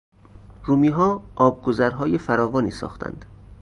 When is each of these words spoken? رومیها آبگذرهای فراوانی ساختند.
رومیها 0.63 1.23
آبگذرهای 1.35 2.17
فراوانی 2.17 2.71
ساختند. 2.71 3.25